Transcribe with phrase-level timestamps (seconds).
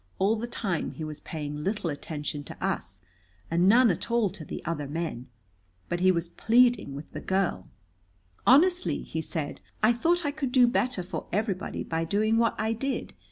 [0.17, 3.01] All the time he was paying little attention to us
[3.51, 5.27] and none at all to the other men.
[5.89, 7.67] But he was pleading with the girl.
[8.47, 12.73] "Honestly," he said, "I thought I could do better for everybody by doing what I
[12.73, 13.13] did.